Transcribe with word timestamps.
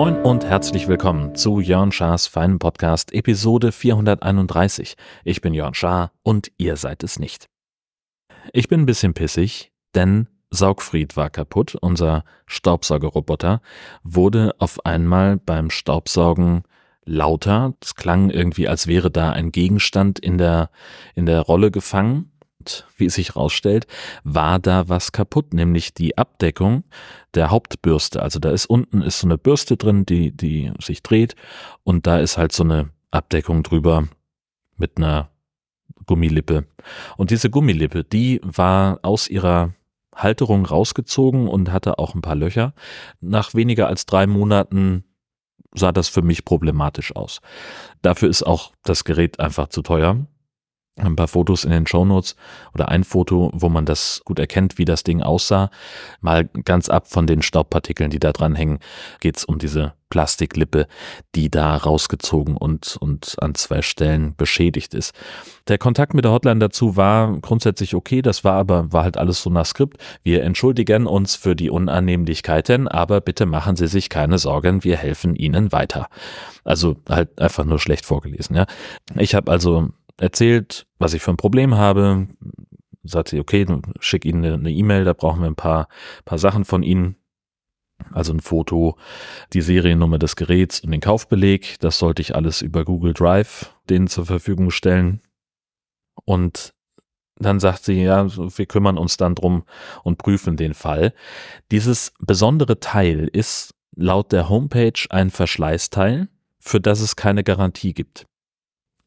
Moin 0.00 0.16
und 0.22 0.46
herzlich 0.46 0.88
willkommen 0.88 1.34
zu 1.34 1.60
Jörn 1.60 1.92
Schars 1.92 2.26
feinen 2.26 2.58
Podcast 2.58 3.12
Episode 3.12 3.70
431. 3.70 4.96
Ich 5.24 5.42
bin 5.42 5.52
Jörn 5.52 5.74
Schaar 5.74 6.12
und 6.22 6.50
ihr 6.56 6.76
seid 6.76 7.02
es 7.02 7.18
nicht. 7.18 7.50
Ich 8.54 8.68
bin 8.68 8.80
ein 8.80 8.86
bisschen 8.86 9.12
pissig, 9.12 9.72
denn 9.94 10.26
Saugfried 10.48 11.18
war 11.18 11.28
kaputt, 11.28 11.74
unser 11.74 12.24
Staubsaugerroboter, 12.46 13.60
wurde 14.02 14.54
auf 14.58 14.86
einmal 14.86 15.36
beim 15.36 15.68
Staubsaugen 15.68 16.62
lauter. 17.04 17.74
Es 17.80 17.94
klang 17.94 18.30
irgendwie, 18.30 18.68
als 18.68 18.86
wäre 18.86 19.10
da 19.10 19.30
ein 19.30 19.52
Gegenstand 19.52 20.18
in 20.18 20.38
der, 20.38 20.70
in 21.14 21.26
der 21.26 21.40
Rolle 21.40 21.70
gefangen. 21.70 22.32
Und 22.58 22.86
wie 22.98 23.06
es 23.06 23.14
sich 23.14 23.30
herausstellt, 23.30 23.86
war 24.22 24.58
da 24.58 24.88
was 24.88 25.12
kaputt, 25.12 25.54
nämlich 25.54 25.94
die 25.94 26.18
Abdeckung 26.18 26.84
der 27.34 27.50
Hauptbürste. 27.50 28.22
Also 28.22 28.38
da 28.38 28.50
ist 28.50 28.66
unten 28.66 29.00
ist 29.00 29.20
so 29.20 29.26
eine 29.26 29.38
Bürste 29.38 29.78
drin, 29.78 30.04
die, 30.04 30.36
die 30.36 30.70
sich 30.78 31.02
dreht 31.02 31.36
und 31.84 32.06
da 32.06 32.18
ist 32.18 32.36
halt 32.36 32.52
so 32.52 32.62
eine 32.62 32.90
Abdeckung 33.10 33.62
drüber 33.62 34.08
mit 34.76 34.98
einer 34.98 35.30
Gummilippe. 36.04 36.66
Und 37.16 37.30
diese 37.30 37.48
Gummilippe, 37.48 38.04
die 38.04 38.40
war 38.42 38.98
aus 39.02 39.28
ihrer 39.28 39.72
Halterung 40.14 40.66
rausgezogen 40.66 41.48
und 41.48 41.72
hatte 41.72 41.98
auch 41.98 42.14
ein 42.14 42.20
paar 42.20 42.34
Löcher. 42.34 42.74
Nach 43.20 43.54
weniger 43.54 43.86
als 43.86 44.06
drei 44.06 44.26
Monaten 44.26 45.04
sah 45.74 45.92
das 45.92 46.08
für 46.08 46.22
mich 46.22 46.44
problematisch 46.44 47.14
aus. 47.14 47.40
Dafür 48.02 48.28
ist 48.28 48.42
auch 48.42 48.72
das 48.84 49.04
Gerät 49.04 49.40
einfach 49.40 49.68
zu 49.68 49.82
teuer 49.82 50.26
ein 51.00 51.16
paar 51.16 51.28
Fotos 51.28 51.64
in 51.64 51.70
den 51.70 51.86
Shownotes 51.86 52.36
oder 52.74 52.88
ein 52.88 53.04
Foto, 53.04 53.50
wo 53.54 53.68
man 53.68 53.86
das 53.86 54.22
gut 54.24 54.38
erkennt, 54.38 54.78
wie 54.78 54.84
das 54.84 55.04
Ding 55.04 55.22
aussah. 55.22 55.70
Mal 56.20 56.48
ganz 56.64 56.88
ab 56.88 57.08
von 57.08 57.26
den 57.26 57.42
Staubpartikeln, 57.42 58.10
die 58.10 58.20
da 58.20 58.32
dran 58.32 58.54
hängen, 58.54 58.78
geht's 59.20 59.44
um 59.44 59.58
diese 59.58 59.94
Plastiklippe, 60.10 60.86
die 61.36 61.50
da 61.50 61.76
rausgezogen 61.76 62.56
und, 62.56 62.96
und 63.00 63.36
an 63.40 63.54
zwei 63.54 63.80
Stellen 63.80 64.34
beschädigt 64.36 64.92
ist. 64.92 65.14
Der 65.68 65.78
Kontakt 65.78 66.14
mit 66.14 66.24
der 66.24 66.32
Hotline 66.32 66.58
dazu 66.58 66.96
war 66.96 67.38
grundsätzlich 67.38 67.94
okay, 67.94 68.20
das 68.20 68.42
war 68.42 68.54
aber, 68.54 68.92
war 68.92 69.04
halt 69.04 69.16
alles 69.16 69.40
so 69.40 69.50
nach 69.50 69.64
Skript. 69.64 69.98
Wir 70.24 70.42
entschuldigen 70.42 71.06
uns 71.06 71.36
für 71.36 71.54
die 71.54 71.70
Unannehmlichkeiten, 71.70 72.88
aber 72.88 73.20
bitte 73.20 73.46
machen 73.46 73.76
Sie 73.76 73.86
sich 73.86 74.10
keine 74.10 74.38
Sorgen, 74.38 74.82
wir 74.82 74.96
helfen 74.96 75.36
Ihnen 75.36 75.70
weiter. 75.70 76.08
Also 76.64 76.96
halt 77.08 77.40
einfach 77.40 77.64
nur 77.64 77.78
schlecht 77.78 78.04
vorgelesen, 78.04 78.56
ja. 78.56 78.66
Ich 79.16 79.34
habe 79.36 79.50
also 79.50 79.90
erzählt, 80.20 80.86
was 80.98 81.14
ich 81.14 81.22
für 81.22 81.30
ein 81.30 81.36
Problem 81.36 81.74
habe. 81.74 82.28
Sagt 83.02 83.28
sie, 83.28 83.40
okay, 83.40 83.66
schick 83.98 84.24
Ihnen 84.24 84.44
eine 84.44 84.70
E-Mail, 84.70 85.04
da 85.04 85.14
brauchen 85.14 85.40
wir 85.40 85.48
ein 85.48 85.56
paar, 85.56 85.88
paar 86.24 86.38
Sachen 86.38 86.64
von 86.64 86.82
Ihnen. 86.82 87.16
Also 88.12 88.32
ein 88.32 88.40
Foto, 88.40 88.96
die 89.52 89.60
Seriennummer 89.60 90.18
des 90.18 90.36
Geräts 90.36 90.80
und 90.80 90.90
den 90.90 91.00
Kaufbeleg. 91.00 91.78
Das 91.80 91.98
sollte 91.98 92.22
ich 92.22 92.34
alles 92.34 92.62
über 92.62 92.84
Google 92.84 93.12
Drive 93.12 93.74
denen 93.90 94.06
zur 94.06 94.24
Verfügung 94.24 94.70
stellen. 94.70 95.20
Und 96.24 96.72
dann 97.36 97.60
sagt 97.60 97.84
sie, 97.84 98.02
ja, 98.02 98.26
wir 98.28 98.66
kümmern 98.66 98.98
uns 98.98 99.16
dann 99.16 99.34
drum 99.34 99.64
und 100.04 100.18
prüfen 100.18 100.56
den 100.56 100.74
Fall. 100.74 101.12
Dieses 101.70 102.12
besondere 102.20 102.80
Teil 102.80 103.28
ist 103.32 103.74
laut 103.96 104.32
der 104.32 104.48
Homepage 104.48 105.00
ein 105.10 105.30
Verschleißteil, 105.30 106.28
für 106.58 106.80
das 106.80 107.00
es 107.00 107.16
keine 107.16 107.42
Garantie 107.42 107.94
gibt. 107.94 108.26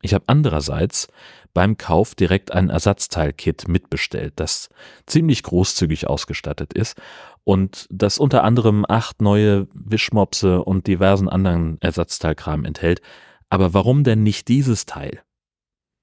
Ich 0.04 0.14
habe 0.14 0.26
andererseits 0.28 1.08
beim 1.54 1.78
Kauf 1.78 2.14
direkt 2.14 2.52
ein 2.52 2.70
Ersatzteilkit 2.70 3.70
mitbestellt, 3.70 4.34
das 4.36 4.70
ziemlich 5.08 5.44
großzügig 5.44 6.08
ausgestattet 6.08 6.74
ist 6.74 7.02
und 7.46 7.88
das 7.90 8.18
unter 8.18 8.44
anderem 8.44 8.86
acht 8.88 9.22
neue 9.22 9.68
Wischmopse 9.74 10.62
und 10.62 10.88
diversen 10.88 11.30
anderen 11.30 11.82
Ersatzteilkram 11.82 12.66
enthält. 12.66 13.02
Aber 13.50 13.74
warum 13.74 14.04
denn 14.04 14.24
nicht 14.24 14.50
dieses 14.50 14.86
Teil? 14.86 15.22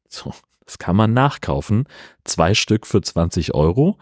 So, 0.08 0.32
das 0.64 0.78
kann 0.78 0.96
man 0.96 1.12
nachkaufen. 1.12 1.84
Zwei 2.24 2.54
Stück 2.54 2.86
für 2.86 3.02
20 3.02 3.54
Euro 3.54 3.98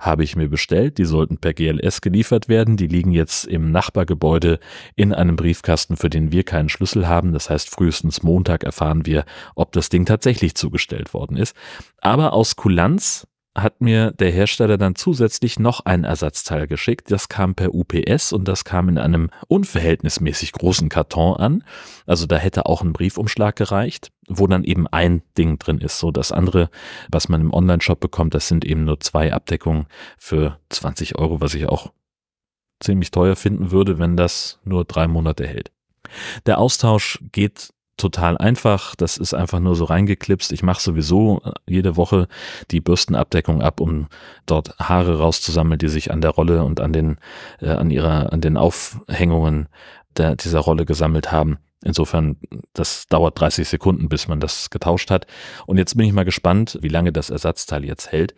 habe 0.00 0.24
ich 0.24 0.34
mir 0.34 0.48
bestellt. 0.48 0.98
Die 0.98 1.04
sollten 1.04 1.36
per 1.36 1.54
GLS 1.54 2.00
geliefert 2.00 2.48
werden. 2.48 2.76
Die 2.76 2.88
liegen 2.88 3.12
jetzt 3.12 3.46
im 3.46 3.70
Nachbargebäude 3.70 4.58
in 4.96 5.12
einem 5.12 5.36
Briefkasten, 5.36 5.96
für 5.96 6.10
den 6.10 6.32
wir 6.32 6.42
keinen 6.42 6.70
Schlüssel 6.70 7.06
haben. 7.06 7.32
Das 7.32 7.50
heißt, 7.50 7.70
frühestens 7.70 8.22
Montag 8.22 8.64
erfahren 8.64 9.06
wir, 9.06 9.24
ob 9.54 9.72
das 9.72 9.90
Ding 9.90 10.06
tatsächlich 10.06 10.54
zugestellt 10.54 11.14
worden 11.14 11.36
ist. 11.36 11.54
Aber 12.00 12.32
aus 12.32 12.56
Kulanz 12.56 13.26
hat 13.56 13.80
mir 13.80 14.12
der 14.12 14.30
Hersteller 14.30 14.78
dann 14.78 14.94
zusätzlich 14.94 15.58
noch 15.58 15.84
ein 15.84 16.04
Ersatzteil 16.04 16.66
geschickt. 16.66 17.10
Das 17.10 17.28
kam 17.28 17.54
per 17.54 17.74
UPS 17.74 18.32
und 18.32 18.46
das 18.46 18.64
kam 18.64 18.88
in 18.88 18.98
einem 18.98 19.30
unverhältnismäßig 19.48 20.52
großen 20.52 20.88
Karton 20.88 21.36
an. 21.36 21.64
Also 22.06 22.26
da 22.26 22.36
hätte 22.36 22.66
auch 22.66 22.82
ein 22.82 22.92
Briefumschlag 22.92 23.56
gereicht, 23.56 24.12
wo 24.30 24.46
dann 24.46 24.64
eben 24.64 24.86
ein 24.86 25.22
Ding 25.36 25.58
drin 25.58 25.78
ist. 25.78 25.98
So 25.98 26.10
das 26.10 26.32
andere, 26.32 26.70
was 27.10 27.28
man 27.28 27.40
im 27.40 27.52
Online-Shop 27.52 28.00
bekommt, 28.00 28.34
das 28.34 28.48
sind 28.48 28.64
eben 28.64 28.84
nur 28.84 29.00
zwei 29.00 29.32
Abdeckungen 29.32 29.86
für 30.18 30.58
20 30.70 31.18
Euro, 31.18 31.40
was 31.40 31.54
ich 31.54 31.68
auch 31.68 31.92
ziemlich 32.80 33.10
teuer 33.10 33.36
finden 33.36 33.70
würde, 33.70 33.98
wenn 33.98 34.16
das 34.16 34.58
nur 34.64 34.84
drei 34.84 35.06
Monate 35.06 35.46
hält. 35.46 35.70
Der 36.46 36.58
Austausch 36.58 37.18
geht 37.32 37.72
total 38.00 38.38
einfach. 38.38 38.96
Das 38.96 39.18
ist 39.18 39.34
einfach 39.34 39.60
nur 39.60 39.76
so 39.76 39.84
reingeklipst. 39.84 40.52
Ich 40.52 40.62
mache 40.62 40.80
sowieso 40.80 41.42
äh, 41.44 41.52
jede 41.68 41.96
Woche 41.96 42.26
die 42.70 42.80
Bürstenabdeckung 42.80 43.62
ab, 43.62 43.80
um 43.80 44.08
dort 44.46 44.78
Haare 44.78 45.18
rauszusammeln, 45.18 45.78
die 45.78 45.88
sich 45.88 46.10
an 46.10 46.20
der 46.20 46.30
Rolle 46.30 46.64
und 46.64 46.80
an 46.80 46.92
den, 46.92 47.18
äh, 47.60 47.68
an 47.68 47.90
ihrer, 47.90 48.32
an 48.32 48.40
den 48.40 48.56
Aufhängungen 48.56 49.68
der, 50.16 50.34
dieser 50.36 50.60
Rolle 50.60 50.86
gesammelt 50.86 51.30
haben. 51.30 51.58
Insofern, 51.82 52.36
das 52.74 53.06
dauert 53.06 53.40
30 53.40 53.68
Sekunden, 53.68 54.08
bis 54.08 54.28
man 54.28 54.40
das 54.40 54.70
getauscht 54.70 55.10
hat. 55.10 55.26
Und 55.66 55.78
jetzt 55.78 55.96
bin 55.96 56.06
ich 56.06 56.12
mal 56.12 56.24
gespannt, 56.24 56.78
wie 56.82 56.88
lange 56.88 57.12
das 57.12 57.30
Ersatzteil 57.30 57.84
jetzt 57.84 58.12
hält. 58.12 58.34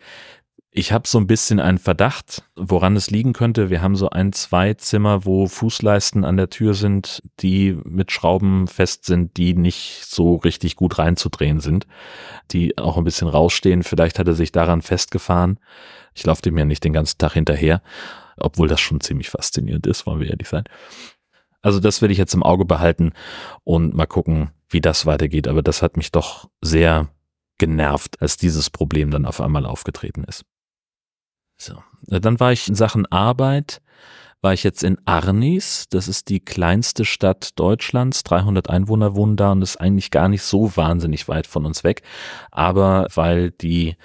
Ich 0.75 0.91
habe 0.91 1.07
so 1.07 1.19
ein 1.19 1.27
bisschen 1.27 1.59
einen 1.59 1.77
Verdacht, 1.77 2.43
woran 2.55 2.95
es 2.95 3.11
liegen 3.11 3.33
könnte. 3.33 3.69
Wir 3.69 3.83
haben 3.83 3.95
so 3.95 4.09
ein, 4.09 4.33
zwei 4.33 4.73
Zimmer, 4.73 5.23
wo 5.23 5.45
Fußleisten 5.45 6.25
an 6.25 6.35
der 6.35 6.49
Tür 6.49 6.73
sind, 6.73 7.21
die 7.41 7.77
mit 7.83 8.11
Schrauben 8.11 8.67
fest 8.67 9.05
sind, 9.05 9.37
die 9.37 9.53
nicht 9.53 10.03
so 10.05 10.37
richtig 10.37 10.75
gut 10.75 10.97
reinzudrehen 10.97 11.59
sind, 11.59 11.85
die 12.49 12.75
auch 12.79 12.97
ein 12.97 13.03
bisschen 13.03 13.27
rausstehen. 13.27 13.83
Vielleicht 13.83 14.17
hat 14.17 14.27
er 14.27 14.33
sich 14.33 14.51
daran 14.51 14.81
festgefahren. 14.81 15.59
Ich 16.15 16.25
laufe 16.25 16.41
dem 16.41 16.57
ja 16.57 16.65
nicht 16.65 16.83
den 16.83 16.93
ganzen 16.93 17.19
Tag 17.19 17.33
hinterher, 17.33 17.83
obwohl 18.37 18.67
das 18.67 18.81
schon 18.81 18.99
ziemlich 18.99 19.29
faszinierend 19.29 19.85
ist, 19.85 20.07
wollen 20.07 20.21
wir 20.21 20.31
ehrlich 20.31 20.47
sein. 20.47 20.63
Also 21.63 21.79
das 21.79 22.01
werde 22.01 22.11
ich 22.11 22.19
jetzt 22.19 22.35
im 22.35 22.43
Auge 22.43 22.65
behalten 22.65 23.13
und 23.63 23.95
mal 23.95 24.05
gucken, 24.05 24.51
wie 24.69 24.81
das 24.81 25.07
weitergeht. 25.07 25.47
Aber 25.47 25.63
das 25.63 25.81
hat 25.81 25.97
mich 25.97 26.11
doch 26.11 26.49
sehr 26.61 27.07
genervt, 27.57 28.21
als 28.21 28.37
dieses 28.37 28.69
Problem 28.69 29.09
dann 29.09 29.25
auf 29.25 29.41
einmal 29.41 29.65
aufgetreten 29.65 30.25
ist. 30.25 30.43
So. 31.57 31.81
Dann 32.01 32.39
war 32.39 32.51
ich 32.51 32.67
in 32.67 32.75
Sachen 32.75 33.05
Arbeit, 33.05 33.81
war 34.41 34.53
ich 34.53 34.63
jetzt 34.63 34.83
in 34.83 34.97
Arnis. 35.05 35.87
Das 35.89 36.09
ist 36.09 36.27
die 36.27 36.41
kleinste 36.41 37.05
Stadt 37.05 37.57
Deutschlands. 37.57 38.23
300 38.23 38.69
Einwohner 38.69 39.15
wohnen 39.15 39.37
da 39.37 39.53
und 39.53 39.61
ist 39.61 39.77
eigentlich 39.77 40.11
gar 40.11 40.27
nicht 40.27 40.43
so 40.43 40.75
wahnsinnig 40.75 41.29
weit 41.29 41.47
von 41.47 41.65
uns 41.65 41.85
weg. 41.85 42.01
Aber 42.51 43.07
weil 43.15 43.51
die 43.51 43.95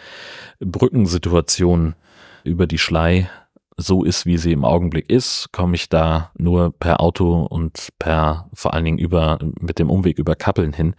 Brückensituation 0.61 1.97
über 2.45 2.69
die 2.69 2.79
Schlei 2.79 3.29
so 3.79 4.05
ist, 4.05 4.27
wie 4.27 4.37
sie 4.37 4.53
im 4.53 4.65
Augenblick 4.65 5.09
ist, 5.09 5.51
komme 5.53 5.77
ich 5.77 5.89
da 5.89 6.31
nur 6.37 6.77
per 6.79 7.01
Auto 7.01 7.45
und 7.45 7.89
per 7.99 8.51
vor 8.53 8.75
allen 8.75 8.85
Dingen 8.85 8.99
über 8.99 9.39
mit 9.61 9.79
dem 9.79 9.89
Umweg 9.89 10.19
über 10.19 10.35
Kappeln 10.35 10.73
hin. 10.73 10.95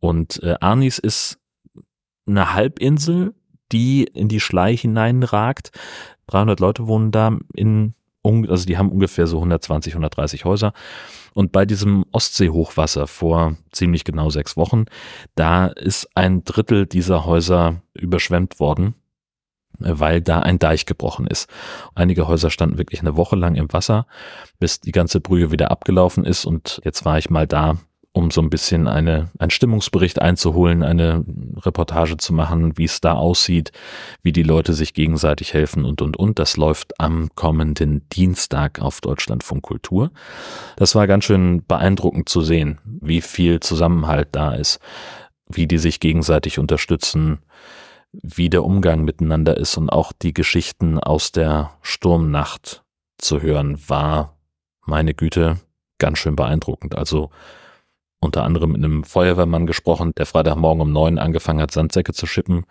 Und 0.00 0.42
äh, 0.42 0.56
Arnis 0.60 0.98
ist 0.98 1.38
eine 2.26 2.52
Halbinsel 2.52 3.34
die 3.72 4.04
in 4.04 4.28
die 4.28 4.40
Schlei 4.40 4.76
hineinragt. 4.76 5.70
300 6.28 6.60
Leute 6.60 6.86
wohnen 6.86 7.10
da 7.10 7.36
in, 7.54 7.94
also 8.24 8.66
die 8.66 8.78
haben 8.78 8.92
ungefähr 8.92 9.26
so 9.26 9.38
120, 9.38 9.94
130 9.94 10.44
Häuser. 10.44 10.72
Und 11.34 11.50
bei 11.50 11.64
diesem 11.64 12.04
Ostseehochwasser 12.12 13.06
vor 13.06 13.56
ziemlich 13.72 14.04
genau 14.04 14.30
sechs 14.30 14.56
Wochen, 14.56 14.84
da 15.34 15.66
ist 15.66 16.08
ein 16.14 16.44
Drittel 16.44 16.86
dieser 16.86 17.24
Häuser 17.24 17.82
überschwemmt 17.94 18.60
worden, 18.60 18.94
weil 19.78 20.20
da 20.20 20.40
ein 20.40 20.58
Deich 20.58 20.86
gebrochen 20.86 21.26
ist. 21.26 21.48
Einige 21.94 22.28
Häuser 22.28 22.50
standen 22.50 22.78
wirklich 22.78 23.00
eine 23.00 23.16
Woche 23.16 23.36
lang 23.36 23.54
im 23.54 23.72
Wasser, 23.72 24.06
bis 24.58 24.80
die 24.80 24.92
ganze 24.92 25.20
Brühe 25.20 25.50
wieder 25.50 25.70
abgelaufen 25.70 26.24
ist. 26.24 26.44
Und 26.44 26.80
jetzt 26.84 27.04
war 27.04 27.18
ich 27.18 27.30
mal 27.30 27.46
da 27.46 27.78
um 28.14 28.30
so 28.30 28.42
ein 28.42 28.50
bisschen 28.50 28.88
eine, 28.88 29.30
einen 29.38 29.50
Stimmungsbericht 29.50 30.20
einzuholen, 30.20 30.82
eine 30.82 31.24
Reportage 31.62 32.18
zu 32.18 32.34
machen, 32.34 32.76
wie 32.76 32.84
es 32.84 33.00
da 33.00 33.14
aussieht, 33.14 33.72
wie 34.22 34.32
die 34.32 34.42
Leute 34.42 34.74
sich 34.74 34.92
gegenseitig 34.92 35.54
helfen 35.54 35.86
und, 35.86 36.02
und, 36.02 36.18
und. 36.18 36.38
Das 36.38 36.58
läuft 36.58 37.00
am 37.00 37.30
kommenden 37.34 38.06
Dienstag 38.10 38.82
auf 38.82 39.00
Deutschlandfunk 39.00 39.62
Kultur. 39.62 40.10
Das 40.76 40.94
war 40.94 41.06
ganz 41.06 41.24
schön 41.24 41.64
beeindruckend 41.66 42.28
zu 42.28 42.42
sehen, 42.42 42.80
wie 42.84 43.22
viel 43.22 43.60
Zusammenhalt 43.60 44.28
da 44.32 44.52
ist 44.52 44.78
wie 45.56 45.66
die 45.66 45.78
sich 45.78 46.00
gegenseitig 46.00 46.58
unterstützen, 46.58 47.38
wie 48.12 48.50
der 48.50 48.64
Umgang 48.64 49.04
miteinander 49.04 49.56
ist 49.56 49.76
und 49.76 49.90
auch 49.90 50.12
die 50.12 50.34
Geschichten 50.34 50.98
aus 50.98 51.32
der 51.32 51.72
Sturmnacht 51.80 52.84
zu 53.18 53.40
hören, 53.40 53.78
war, 53.88 54.36
meine 54.84 55.14
Güte, 55.14 55.58
ganz 55.98 56.18
schön 56.18 56.36
beeindruckend. 56.36 56.94
Also 56.94 57.30
unter 58.20 58.44
anderem 58.44 58.72
mit 58.72 58.84
einem 58.84 59.04
Feuerwehrmann 59.04 59.66
gesprochen, 59.66 60.12
der 60.16 60.26
Freitagmorgen 60.26 60.82
um 60.82 60.92
neun 60.92 61.18
angefangen 61.18 61.60
hat, 61.60 61.72
Sandsäcke 61.72 62.12
zu 62.12 62.26
schippen 62.26 62.66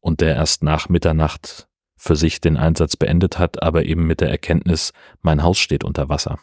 und 0.00 0.20
der 0.20 0.36
erst 0.36 0.62
nach 0.62 0.88
Mitternacht 0.88 1.68
für 1.96 2.14
sich 2.14 2.40
den 2.40 2.56
Einsatz 2.56 2.96
beendet 2.96 3.38
hat, 3.38 3.62
aber 3.62 3.84
eben 3.84 4.06
mit 4.06 4.20
der 4.20 4.30
Erkenntnis, 4.30 4.92
mein 5.20 5.42
Haus 5.42 5.58
steht 5.58 5.82
unter 5.82 6.08
Wasser. 6.08 6.38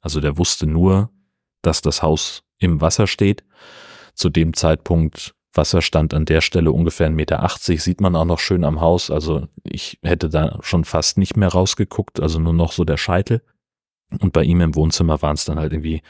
Also 0.00 0.20
der 0.20 0.36
wusste 0.36 0.66
nur, 0.66 1.10
dass 1.62 1.80
das 1.80 2.02
Haus 2.02 2.42
im 2.58 2.80
Wasser 2.80 3.06
steht. 3.06 3.44
Zu 4.14 4.28
dem 4.28 4.54
Zeitpunkt 4.54 5.34
Wasserstand 5.52 6.14
an 6.14 6.24
der 6.24 6.40
Stelle 6.40 6.72
ungefähr 6.72 7.08
1,80 7.08 7.12
Meter, 7.12 7.50
sieht 7.58 8.00
man 8.00 8.16
auch 8.16 8.24
noch 8.24 8.38
schön 8.38 8.64
am 8.64 8.80
Haus. 8.80 9.10
Also 9.10 9.48
ich 9.64 9.98
hätte 10.02 10.28
da 10.28 10.58
schon 10.62 10.84
fast 10.84 11.18
nicht 11.18 11.36
mehr 11.36 11.48
rausgeguckt, 11.48 12.20
also 12.20 12.38
nur 12.38 12.52
noch 12.52 12.72
so 12.72 12.84
der 12.84 12.96
Scheitel. 12.96 13.42
Und 14.20 14.32
bei 14.32 14.42
ihm 14.42 14.60
im 14.60 14.74
Wohnzimmer 14.74 15.22
waren 15.22 15.34
es 15.34 15.44
dann 15.44 15.58
halt 15.58 15.72
irgendwie 15.72 16.02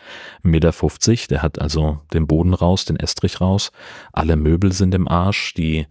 1,50 0.44 1.10
Meter. 1.10 1.28
Der 1.28 1.42
hat 1.42 1.60
also 1.60 2.00
den 2.12 2.26
Boden 2.26 2.54
raus, 2.54 2.86
den 2.86 2.96
Estrich 2.96 3.40
raus. 3.40 3.72
Alle 4.12 4.36
Möbel 4.36 4.72
sind 4.72 4.94
im 4.94 5.06
Arsch, 5.06 5.54
die 5.54 5.86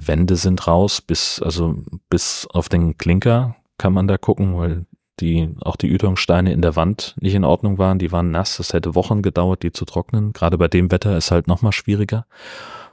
Wände 0.00 0.36
sind 0.36 0.66
raus, 0.66 1.02
bis, 1.02 1.40
also 1.42 1.76
bis 2.08 2.46
auf 2.52 2.70
den 2.70 2.96
Klinker 2.96 3.56
kann 3.76 3.92
man 3.92 4.08
da 4.08 4.16
gucken, 4.16 4.56
weil 4.56 4.86
die, 5.20 5.54
auch 5.60 5.76
die 5.76 5.88
Ütungssteine 5.88 6.52
in 6.52 6.62
der 6.62 6.76
Wand 6.76 7.14
nicht 7.20 7.34
in 7.34 7.44
Ordnung 7.44 7.76
waren. 7.76 7.98
Die 7.98 8.10
waren 8.10 8.30
nass. 8.30 8.58
Es 8.58 8.72
hätte 8.72 8.94
Wochen 8.94 9.20
gedauert, 9.20 9.62
die 9.62 9.72
zu 9.72 9.84
trocknen. 9.84 10.32
Gerade 10.32 10.56
bei 10.56 10.68
dem 10.68 10.90
Wetter 10.90 11.16
ist 11.16 11.30
halt 11.30 11.46
nochmal 11.46 11.72
schwieriger. 11.72 12.26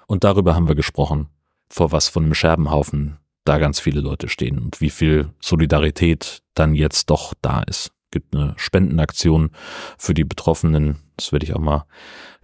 Und 0.08 0.24
darüber 0.24 0.56
haben 0.56 0.68
wir 0.68 0.76
gesprochen, 0.76 1.30
vor 1.70 1.92
was 1.92 2.10
von 2.10 2.24
einem 2.24 2.34
Scherbenhaufen 2.34 3.18
da 3.44 3.60
ganz 3.60 3.80
viele 3.80 4.02
Leute 4.02 4.30
stehen 4.30 4.60
und 4.60 4.82
wie 4.82 4.90
viel 4.90 5.30
Solidarität 5.40 6.42
dann 6.54 6.74
jetzt 6.74 7.10
doch 7.10 7.34
da 7.42 7.62
ist. 7.62 7.92
Gibt 8.12 8.36
eine 8.36 8.54
Spendenaktion 8.58 9.52
für 9.98 10.14
die 10.14 10.24
Betroffenen. 10.24 10.98
Das 11.18 11.32
werde 11.32 11.46
ich 11.46 11.54
auch 11.54 11.60
mal 11.60 11.86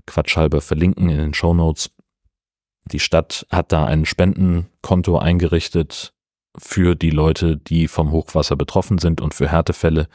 quatschhalber 0.06 0.62
verlinken 0.62 1.10
in 1.10 1.18
den 1.18 1.34
Show 1.34 1.54
Notes. 1.54 1.92
Die 2.92 3.00
Stadt 3.00 3.46
hat 3.50 3.72
da 3.72 3.86
ein 3.86 4.06
Spendenkonto 4.06 5.18
eingerichtet 5.18 6.14
für 6.58 6.96
die 6.96 7.10
Leute, 7.10 7.58
die 7.58 7.88
vom 7.88 8.12
Hochwasser 8.12 8.56
betroffen 8.56 8.98
sind 8.98 9.22
und 9.22 9.34
für 9.34 9.50
Härtefälle. 9.50 10.08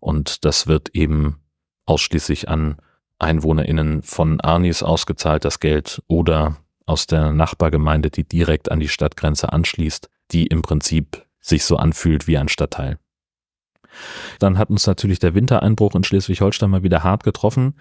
Und 0.00 0.44
das 0.44 0.66
wird 0.66 0.90
eben 0.90 1.40
ausschließlich 1.86 2.48
an 2.48 2.76
EinwohnerInnen 3.18 4.02
von 4.02 4.40
Arnis 4.40 4.82
ausgezahlt, 4.82 5.44
das 5.44 5.60
Geld, 5.60 6.02
oder 6.06 6.56
aus 6.86 7.06
der 7.06 7.32
Nachbargemeinde, 7.32 8.10
die 8.10 8.24
direkt 8.24 8.70
an 8.70 8.80
die 8.80 8.88
Stadtgrenze 8.88 9.52
anschließt, 9.52 10.08
die 10.32 10.46
im 10.46 10.62
Prinzip 10.62 11.24
sich 11.40 11.64
so 11.64 11.76
anfühlt 11.76 12.26
wie 12.26 12.38
ein 12.38 12.48
Stadtteil. 12.48 12.98
Dann 14.38 14.58
hat 14.58 14.70
uns 14.70 14.86
natürlich 14.86 15.18
der 15.18 15.34
Wintereinbruch 15.34 15.94
in 15.94 16.04
Schleswig-Holstein 16.04 16.70
mal 16.70 16.82
wieder 16.82 17.04
hart 17.04 17.22
getroffen. 17.22 17.74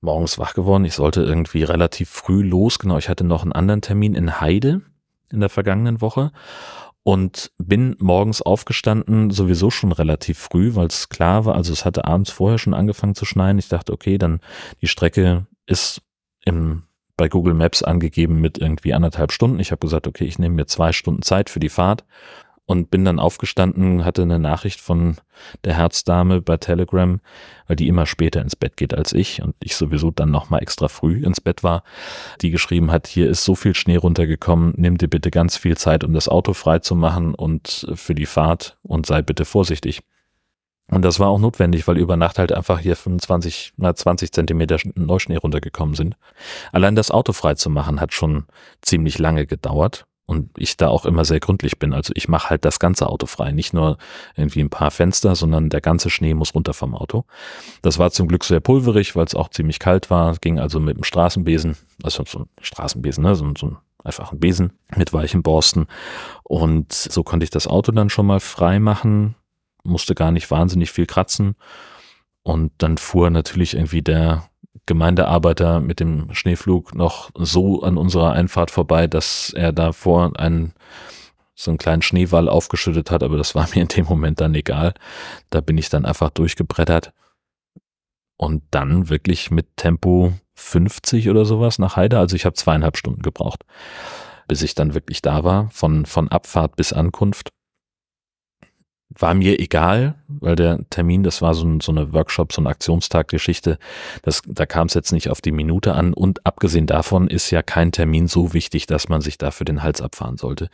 Morgens 0.00 0.38
wach 0.38 0.54
geworden, 0.54 0.84
ich 0.84 0.94
sollte 0.94 1.22
irgendwie 1.22 1.62
relativ 1.62 2.10
früh 2.10 2.42
los, 2.42 2.78
genau, 2.78 2.98
ich 2.98 3.08
hatte 3.08 3.24
noch 3.24 3.42
einen 3.42 3.52
anderen 3.52 3.80
Termin 3.80 4.14
in 4.14 4.40
Heide 4.40 4.82
in 5.30 5.40
der 5.40 5.48
vergangenen 5.48 6.00
Woche 6.00 6.32
und 7.04 7.52
bin 7.58 7.96
morgens 8.00 8.42
aufgestanden, 8.42 9.30
sowieso 9.30 9.70
schon 9.70 9.92
relativ 9.92 10.38
früh, 10.38 10.74
weil 10.74 10.88
es 10.88 11.08
klar 11.08 11.44
war, 11.44 11.54
also 11.54 11.72
es 11.72 11.84
hatte 11.84 12.04
abends 12.04 12.30
vorher 12.30 12.58
schon 12.58 12.74
angefangen 12.74 13.14
zu 13.14 13.24
schneien. 13.24 13.58
Ich 13.58 13.68
dachte, 13.68 13.92
okay, 13.92 14.18
dann 14.18 14.40
die 14.82 14.88
Strecke 14.88 15.46
ist 15.66 16.02
im 16.44 16.87
bei 17.18 17.28
Google 17.28 17.52
Maps 17.52 17.82
angegeben 17.82 18.40
mit 18.40 18.56
irgendwie 18.56 18.94
anderthalb 18.94 19.32
Stunden. 19.32 19.60
Ich 19.60 19.70
habe 19.70 19.80
gesagt, 19.80 20.06
okay, 20.06 20.24
ich 20.24 20.38
nehme 20.38 20.54
mir 20.54 20.66
zwei 20.66 20.92
Stunden 20.92 21.20
Zeit 21.20 21.50
für 21.50 21.60
die 21.60 21.68
Fahrt 21.68 22.06
und 22.64 22.90
bin 22.90 23.04
dann 23.04 23.18
aufgestanden, 23.18 24.04
hatte 24.04 24.22
eine 24.22 24.38
Nachricht 24.38 24.80
von 24.80 25.16
der 25.64 25.74
Herzdame 25.74 26.40
bei 26.40 26.58
Telegram, 26.58 27.18
weil 27.66 27.76
die 27.76 27.88
immer 27.88 28.06
später 28.06 28.40
ins 28.40 28.56
Bett 28.56 28.76
geht 28.76 28.94
als 28.94 29.12
ich 29.14 29.42
und 29.42 29.54
ich 29.60 29.74
sowieso 29.74 30.10
dann 30.10 30.30
nochmal 30.30 30.62
extra 30.62 30.88
früh 30.88 31.24
ins 31.24 31.40
Bett 31.40 31.64
war, 31.64 31.82
die 32.40 32.50
geschrieben 32.50 32.92
hat, 32.92 33.06
hier 33.06 33.28
ist 33.28 33.44
so 33.44 33.54
viel 33.54 33.74
Schnee 33.74 33.96
runtergekommen, 33.96 34.74
nimm 34.76 34.96
dir 34.96 35.08
bitte 35.08 35.30
ganz 35.30 35.56
viel 35.56 35.76
Zeit, 35.76 36.04
um 36.04 36.12
das 36.12 36.28
Auto 36.28 36.52
frei 36.52 36.78
und 37.36 37.86
für 37.94 38.14
die 38.14 38.26
Fahrt 38.26 38.76
und 38.82 39.06
sei 39.06 39.22
bitte 39.22 39.44
vorsichtig. 39.44 40.02
Und 40.90 41.02
das 41.02 41.20
war 41.20 41.28
auch 41.28 41.38
notwendig, 41.38 41.86
weil 41.86 41.98
über 41.98 42.16
Nacht 42.16 42.38
halt 42.38 42.52
einfach 42.52 42.78
hier 42.78 42.96
25, 42.96 43.74
na 43.76 43.94
20 43.94 44.32
Zentimeter 44.32 44.78
Neuschnee 44.94 45.36
runtergekommen 45.36 45.94
sind. 45.94 46.16
Allein 46.72 46.94
das 46.94 47.10
Auto 47.10 47.32
frei 47.32 47.54
zu 47.54 47.68
machen 47.68 48.00
hat 48.00 48.14
schon 48.14 48.46
ziemlich 48.80 49.18
lange 49.18 49.46
gedauert 49.46 50.06
und 50.24 50.50
ich 50.56 50.76
da 50.76 50.88
auch 50.88 51.04
immer 51.04 51.24
sehr 51.24 51.40
gründlich 51.40 51.78
bin. 51.78 51.92
Also 51.92 52.12
ich 52.14 52.28
mache 52.28 52.50
halt 52.50 52.64
das 52.64 52.78
ganze 52.78 53.06
Auto 53.08 53.26
frei, 53.26 53.52
nicht 53.52 53.74
nur 53.74 53.98
irgendwie 54.36 54.60
ein 54.60 54.70
paar 54.70 54.90
Fenster, 54.90 55.34
sondern 55.34 55.68
der 55.68 55.80
ganze 55.80 56.10
Schnee 56.10 56.34
muss 56.34 56.54
runter 56.54 56.74
vom 56.74 56.94
Auto. 56.94 57.24
Das 57.82 57.98
war 57.98 58.10
zum 58.10 58.28
Glück 58.28 58.44
sehr 58.44 58.60
pulverig, 58.60 59.14
weil 59.14 59.24
es 59.24 59.34
auch 59.34 59.48
ziemlich 59.48 59.78
kalt 59.78 60.10
war. 60.10 60.36
Ging 60.36 60.58
also 60.58 60.80
mit 60.80 60.96
dem 60.96 61.04
Straßenbesen, 61.04 61.76
also 62.02 62.24
so 62.26 62.40
ein 62.40 62.46
Straßenbesen, 62.60 63.24
ne, 63.24 63.34
so, 63.34 63.50
so 63.58 63.76
einfach 64.04 64.32
ein 64.32 64.38
Besen 64.38 64.72
mit 64.96 65.12
weichen 65.12 65.42
Borsten. 65.42 65.86
Und 66.44 66.92
so 66.92 67.22
konnte 67.22 67.44
ich 67.44 67.50
das 67.50 67.66
Auto 67.66 67.92
dann 67.92 68.10
schon 68.10 68.26
mal 68.26 68.40
frei 68.40 68.80
machen 68.80 69.34
musste 69.88 70.14
gar 70.14 70.30
nicht 70.30 70.50
wahnsinnig 70.50 70.90
viel 70.90 71.06
kratzen. 71.06 71.56
Und 72.42 72.72
dann 72.78 72.98
fuhr 72.98 73.30
natürlich 73.30 73.74
irgendwie 73.74 74.02
der 74.02 74.48
Gemeindearbeiter 74.86 75.80
mit 75.80 76.00
dem 76.00 76.32
Schneeflug 76.32 76.94
noch 76.94 77.30
so 77.34 77.82
an 77.82 77.98
unserer 77.98 78.32
Einfahrt 78.32 78.70
vorbei, 78.70 79.06
dass 79.06 79.52
er 79.54 79.72
davor 79.72 80.38
einen 80.38 80.72
so 81.54 81.72
einen 81.72 81.78
kleinen 81.78 82.02
Schneewall 82.02 82.48
aufgeschüttet 82.48 83.10
hat, 83.10 83.24
aber 83.24 83.36
das 83.36 83.54
war 83.54 83.68
mir 83.74 83.82
in 83.82 83.88
dem 83.88 84.06
Moment 84.06 84.40
dann 84.40 84.54
egal. 84.54 84.94
Da 85.50 85.60
bin 85.60 85.76
ich 85.76 85.90
dann 85.90 86.06
einfach 86.06 86.30
durchgebrettert 86.30 87.12
und 88.36 88.62
dann 88.70 89.10
wirklich 89.10 89.50
mit 89.50 89.76
Tempo 89.76 90.32
50 90.54 91.28
oder 91.28 91.44
sowas 91.44 91.78
nach 91.78 91.96
Heide. 91.96 92.18
Also 92.18 92.36
ich 92.36 92.46
habe 92.46 92.54
zweieinhalb 92.54 92.96
Stunden 92.96 93.22
gebraucht, 93.22 93.64
bis 94.46 94.62
ich 94.62 94.74
dann 94.74 94.94
wirklich 94.94 95.20
da 95.20 95.44
war, 95.44 95.68
von, 95.70 96.06
von 96.06 96.28
Abfahrt 96.28 96.76
bis 96.76 96.92
Ankunft 96.92 97.50
war 99.10 99.34
mir 99.34 99.58
egal, 99.58 100.14
weil 100.28 100.54
der 100.54 100.80
Termin, 100.90 101.22
das 101.22 101.40
war 101.40 101.54
so, 101.54 101.66
ein, 101.66 101.80
so 101.80 101.92
eine 101.92 102.12
Workshop, 102.12 102.52
so 102.52 102.60
eine 102.60 102.68
Aktionstag-Geschichte, 102.68 103.78
da 104.22 104.66
kam 104.66 104.86
es 104.86 104.94
jetzt 104.94 105.12
nicht 105.12 105.30
auf 105.30 105.40
die 105.40 105.52
Minute 105.52 105.94
an 105.94 106.12
und 106.12 106.44
abgesehen 106.44 106.86
davon 106.86 107.28
ist 107.28 107.50
ja 107.50 107.62
kein 107.62 107.90
Termin 107.90 108.28
so 108.28 108.52
wichtig, 108.52 108.86
dass 108.86 109.08
man 109.08 109.20
sich 109.20 109.38
dafür 109.38 109.64
den 109.64 109.82
Hals 109.82 110.02
abfahren 110.02 110.36
sollte. 110.36 110.68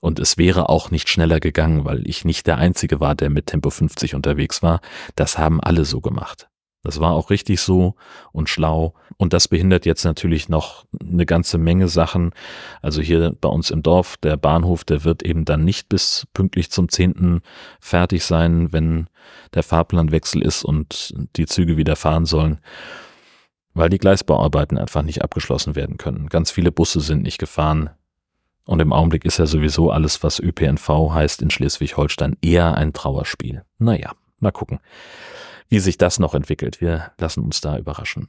Und 0.00 0.18
es 0.18 0.38
wäre 0.38 0.68
auch 0.68 0.90
nicht 0.90 1.08
schneller 1.08 1.40
gegangen, 1.40 1.84
weil 1.84 2.06
ich 2.08 2.24
nicht 2.24 2.46
der 2.46 2.58
Einzige 2.58 3.00
war, 3.00 3.14
der 3.14 3.30
mit 3.30 3.46
Tempo 3.46 3.70
50 3.70 4.14
unterwegs 4.14 4.62
war. 4.62 4.80
Das 5.14 5.38
haben 5.38 5.60
alle 5.60 5.84
so 5.84 6.00
gemacht. 6.00 6.48
Das 6.84 7.00
war 7.00 7.12
auch 7.12 7.30
richtig 7.30 7.60
so 7.60 7.96
und 8.32 8.48
schlau. 8.48 8.94
Und 9.16 9.32
das 9.32 9.48
behindert 9.48 9.84
jetzt 9.84 10.04
natürlich 10.04 10.48
noch 10.48 10.86
eine 11.00 11.26
ganze 11.26 11.58
Menge 11.58 11.88
Sachen. 11.88 12.30
Also 12.82 13.02
hier 13.02 13.34
bei 13.40 13.48
uns 13.48 13.70
im 13.70 13.82
Dorf, 13.82 14.16
der 14.18 14.36
Bahnhof, 14.36 14.84
der 14.84 15.02
wird 15.04 15.24
eben 15.24 15.44
dann 15.44 15.64
nicht 15.64 15.88
bis 15.88 16.26
pünktlich 16.34 16.70
zum 16.70 16.88
10. 16.88 17.40
fertig 17.80 18.24
sein, 18.24 18.72
wenn 18.72 19.08
der 19.54 19.64
Fahrplanwechsel 19.64 20.40
ist 20.40 20.64
und 20.64 21.14
die 21.36 21.46
Züge 21.46 21.76
wieder 21.76 21.96
fahren 21.96 22.26
sollen, 22.26 22.60
weil 23.74 23.88
die 23.88 23.98
Gleisbauarbeiten 23.98 24.78
einfach 24.78 25.02
nicht 25.02 25.22
abgeschlossen 25.22 25.74
werden 25.74 25.96
können. 25.96 26.28
Ganz 26.28 26.52
viele 26.52 26.70
Busse 26.70 27.00
sind 27.00 27.22
nicht 27.22 27.38
gefahren. 27.38 27.90
Und 28.66 28.80
im 28.80 28.92
Augenblick 28.92 29.24
ist 29.24 29.38
ja 29.38 29.46
sowieso 29.46 29.90
alles, 29.90 30.22
was 30.22 30.38
ÖPNV 30.38 30.88
heißt 31.10 31.42
in 31.42 31.50
Schleswig-Holstein, 31.50 32.36
eher 32.40 32.74
ein 32.74 32.92
Trauerspiel. 32.92 33.64
Naja, 33.78 34.12
mal 34.38 34.52
gucken 34.52 34.78
wie 35.68 35.78
sich 35.78 35.98
das 35.98 36.18
noch 36.18 36.34
entwickelt. 36.34 36.80
Wir 36.80 37.12
lassen 37.18 37.42
uns 37.42 37.60
da 37.60 37.78
überraschen. 37.78 38.28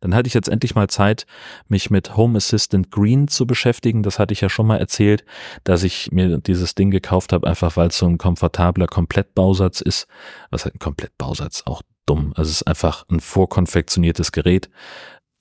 Dann 0.00 0.14
hatte 0.14 0.26
ich 0.26 0.34
jetzt 0.34 0.48
endlich 0.48 0.74
mal 0.74 0.88
Zeit, 0.88 1.26
mich 1.68 1.90
mit 1.90 2.16
Home 2.16 2.36
Assistant 2.36 2.90
Green 2.90 3.28
zu 3.28 3.46
beschäftigen. 3.46 4.02
Das 4.02 4.18
hatte 4.18 4.32
ich 4.32 4.40
ja 4.42 4.48
schon 4.48 4.66
mal 4.66 4.78
erzählt, 4.78 5.24
dass 5.64 5.82
ich 5.82 6.12
mir 6.12 6.38
dieses 6.38 6.74
Ding 6.74 6.90
gekauft 6.90 7.32
habe, 7.32 7.46
einfach 7.46 7.76
weil 7.76 7.88
es 7.88 7.98
so 7.98 8.06
ein 8.06 8.18
komfortabler 8.18 8.86
Komplettbausatz 8.86 9.80
ist. 9.80 10.06
Was 10.50 10.64
heißt 10.64 10.74
ein 10.74 10.80
Komplettbausatz? 10.80 11.62
Auch 11.64 11.82
dumm. 12.04 12.32
Also 12.36 12.50
es 12.50 12.56
ist 12.56 12.66
einfach 12.66 13.04
ein 13.08 13.20
vorkonfektioniertes 13.20 14.32
Gerät, 14.32 14.68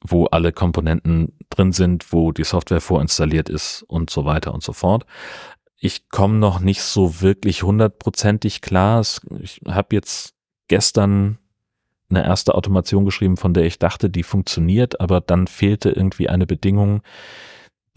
wo 0.01 0.25
alle 0.25 0.53
Komponenten 0.53 1.37
drin 1.49 1.71
sind, 1.71 2.13
wo 2.13 2.31
die 2.31 2.43
Software 2.43 2.81
vorinstalliert 2.81 3.49
ist 3.49 3.83
und 3.83 4.09
so 4.09 4.25
weiter 4.25 4.53
und 4.53 4.63
so 4.63 4.73
fort. 4.73 5.05
Ich 5.77 6.07
komme 6.09 6.37
noch 6.37 6.59
nicht 6.59 6.81
so 6.81 7.21
wirklich 7.21 7.63
hundertprozentig 7.63 8.61
klar. 8.61 9.01
Ich 9.41 9.61
habe 9.67 9.95
jetzt 9.95 10.34
gestern 10.67 11.37
eine 12.09 12.23
erste 12.23 12.55
Automation 12.55 13.05
geschrieben, 13.05 13.37
von 13.37 13.53
der 13.53 13.65
ich 13.65 13.79
dachte, 13.79 14.09
die 14.09 14.23
funktioniert, 14.23 14.99
aber 15.01 15.21
dann 15.21 15.47
fehlte 15.47 15.89
irgendwie 15.89 16.29
eine 16.29 16.45
Bedingung, 16.45 17.01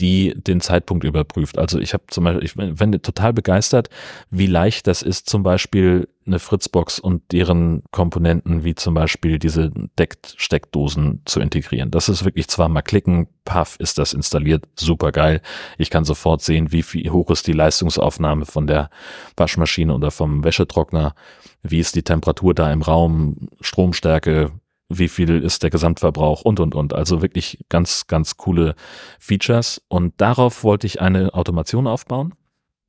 die 0.00 0.34
den 0.36 0.60
Zeitpunkt 0.60 1.04
überprüft. 1.04 1.58
Also 1.58 1.78
ich 1.78 1.92
habe 1.92 2.04
zum 2.08 2.24
Beispiel, 2.24 2.44
ich 2.44 2.54
bin 2.54 2.92
total 3.02 3.32
begeistert, 3.32 3.88
wie 4.30 4.46
leicht 4.46 4.86
das 4.86 5.02
ist, 5.02 5.28
zum 5.28 5.42
Beispiel 5.42 6.08
eine 6.26 6.38
Fritzbox 6.38 6.98
und 6.98 7.32
deren 7.32 7.82
Komponenten 7.90 8.62
wie 8.62 8.74
zum 8.74 8.94
Beispiel 8.94 9.38
diese 9.38 9.70
Decksteckdosen 9.98 11.22
zu 11.24 11.40
integrieren. 11.40 11.90
Das 11.90 12.08
ist 12.08 12.24
wirklich 12.24 12.48
zwar 12.48 12.68
mal 12.68 12.82
klicken, 12.82 13.28
paff, 13.44 13.76
ist 13.80 13.98
das 13.98 14.12
installiert, 14.12 14.66
super 14.78 15.10
geil. 15.10 15.40
Ich 15.78 15.90
kann 15.90 16.04
sofort 16.04 16.42
sehen, 16.42 16.70
wie 16.70 16.82
viel 16.82 17.10
hoch 17.10 17.30
ist 17.30 17.46
die 17.46 17.52
Leistungsaufnahme 17.52 18.44
von 18.44 18.66
der 18.66 18.90
Waschmaschine 19.36 19.94
oder 19.94 20.10
vom 20.10 20.44
Wäschetrockner, 20.44 21.14
wie 21.62 21.80
ist 21.80 21.96
die 21.96 22.02
Temperatur 22.02 22.54
da 22.54 22.70
im 22.72 22.82
Raum, 22.82 23.48
Stromstärke, 23.60 24.52
wie 24.88 25.08
viel 25.08 25.42
ist 25.42 25.62
der 25.62 25.70
Gesamtverbrauch 25.70 26.42
und, 26.42 26.60
und, 26.60 26.74
und. 26.74 26.94
Also 26.94 27.22
wirklich 27.22 27.64
ganz, 27.68 28.06
ganz 28.06 28.36
coole 28.36 28.74
Features. 29.18 29.82
Und 29.88 30.14
darauf 30.20 30.64
wollte 30.64 30.86
ich 30.86 31.00
eine 31.00 31.34
Automation 31.34 31.86
aufbauen. 31.86 32.34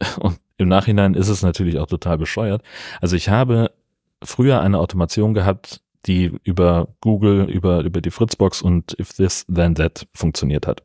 Und 0.20 0.39
im 0.58 0.70
Nachhinein 0.70 1.13
ist 1.13 1.29
es 1.29 1.41
natürlich 1.41 1.77
auch 1.79 1.88
total 1.88 2.18
bescheuert. 2.18 2.63
Also 3.01 3.15
ich 3.15 3.29
habe 3.29 3.72
früher 4.24 4.62
eine 4.62 4.79
Automation 4.79 5.34
gehabt, 5.34 5.82
die 6.06 6.32
über 6.44 6.88
Google, 7.01 7.50
über, 7.50 7.82
über 7.82 8.01
die 8.01 8.12
Fritzbox 8.12 8.62
und 8.62 8.98
If 9.00 9.13
This 9.13 9.46
Then 9.53 9.75
That 9.75 10.08
funktioniert 10.13 10.68
hat. 10.68 10.84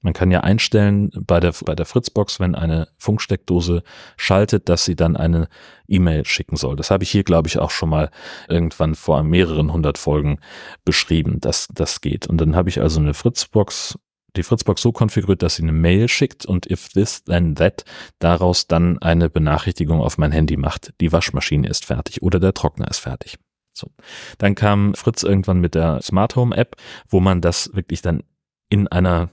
Man 0.00 0.12
kann 0.12 0.30
ja 0.30 0.40
einstellen 0.40 1.10
bei 1.26 1.40
der, 1.40 1.52
bei 1.64 1.74
der 1.74 1.86
Fritzbox, 1.86 2.38
wenn 2.38 2.54
eine 2.54 2.88
Funksteckdose 2.98 3.82
schaltet, 4.16 4.68
dass 4.68 4.84
sie 4.84 4.94
dann 4.94 5.16
eine 5.16 5.48
E-Mail 5.88 6.24
schicken 6.24 6.56
soll. 6.56 6.76
Das 6.76 6.90
habe 6.90 7.02
ich 7.02 7.10
hier, 7.10 7.24
glaube 7.24 7.48
ich, 7.48 7.58
auch 7.58 7.70
schon 7.70 7.88
mal 7.88 8.10
irgendwann 8.48 8.94
vor 8.94 9.22
mehreren 9.24 9.72
hundert 9.72 9.98
Folgen 9.98 10.38
beschrieben, 10.84 11.40
dass 11.40 11.68
das 11.74 12.00
geht. 12.00 12.28
Und 12.28 12.40
dann 12.40 12.54
habe 12.54 12.68
ich 12.68 12.80
also 12.80 13.00
eine 13.00 13.12
Fritzbox, 13.12 13.98
die 14.36 14.44
Fritzbox 14.44 14.82
so 14.82 14.92
konfiguriert, 14.92 15.42
dass 15.42 15.56
sie 15.56 15.62
eine 15.64 15.72
Mail 15.72 16.06
schickt 16.06 16.46
und 16.46 16.70
if 16.70 16.90
this 16.90 17.24
then 17.24 17.56
that 17.56 17.84
daraus 18.20 18.68
dann 18.68 18.98
eine 18.98 19.28
Benachrichtigung 19.28 20.00
auf 20.00 20.16
mein 20.16 20.30
Handy 20.30 20.56
macht. 20.56 20.92
Die 21.00 21.10
Waschmaschine 21.10 21.68
ist 21.68 21.84
fertig 21.84 22.22
oder 22.22 22.38
der 22.38 22.54
Trockner 22.54 22.88
ist 22.88 22.98
fertig. 22.98 23.36
So. 23.72 23.90
Dann 24.38 24.54
kam 24.54 24.94
Fritz 24.94 25.24
irgendwann 25.24 25.60
mit 25.60 25.74
der 25.74 26.00
Smart 26.02 26.36
Home 26.36 26.56
App, 26.56 26.76
wo 27.08 27.18
man 27.18 27.40
das 27.40 27.70
wirklich 27.74 28.02
dann 28.02 28.22
in 28.68 28.86
einer 28.86 29.30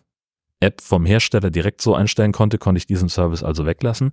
App 0.65 0.81
vom 0.81 1.05
Hersteller 1.05 1.51
direkt 1.51 1.81
so 1.81 1.95
einstellen 1.95 2.31
konnte, 2.31 2.57
konnte 2.57 2.79
ich 2.79 2.87
diesen 2.87 3.07
Service 3.07 3.43
also 3.43 3.65
weglassen. 3.65 4.11